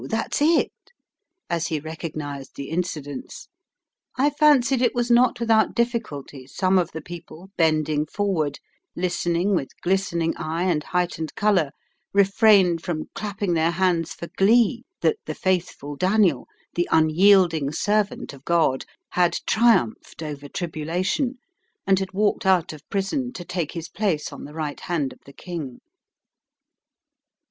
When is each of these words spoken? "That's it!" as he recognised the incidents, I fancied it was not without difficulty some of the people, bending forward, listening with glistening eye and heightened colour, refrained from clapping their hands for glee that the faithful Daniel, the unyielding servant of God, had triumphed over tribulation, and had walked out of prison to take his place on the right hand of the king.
"That's 0.09 0.41
it!" 0.41 0.71
as 1.47 1.67
he 1.67 1.79
recognised 1.79 2.55
the 2.55 2.71
incidents, 2.71 3.49
I 4.17 4.31
fancied 4.31 4.81
it 4.81 4.95
was 4.95 5.11
not 5.11 5.39
without 5.39 5.75
difficulty 5.75 6.47
some 6.47 6.79
of 6.79 6.91
the 6.91 7.03
people, 7.03 7.51
bending 7.55 8.07
forward, 8.07 8.57
listening 8.95 9.53
with 9.53 9.79
glistening 9.83 10.35
eye 10.37 10.63
and 10.63 10.83
heightened 10.85 11.35
colour, 11.35 11.69
refrained 12.15 12.81
from 12.81 13.11
clapping 13.13 13.53
their 13.53 13.69
hands 13.69 14.11
for 14.15 14.27
glee 14.37 14.85
that 15.01 15.17
the 15.27 15.35
faithful 15.35 15.95
Daniel, 15.95 16.47
the 16.73 16.89
unyielding 16.91 17.71
servant 17.71 18.33
of 18.33 18.43
God, 18.43 18.85
had 19.11 19.37
triumphed 19.45 20.23
over 20.23 20.49
tribulation, 20.49 21.37
and 21.85 21.99
had 21.99 22.11
walked 22.11 22.47
out 22.47 22.73
of 22.73 22.89
prison 22.89 23.33
to 23.33 23.45
take 23.45 23.73
his 23.73 23.87
place 23.87 24.33
on 24.33 24.45
the 24.45 24.53
right 24.55 24.79
hand 24.79 25.13
of 25.13 25.19
the 25.27 25.33
king. 25.33 25.79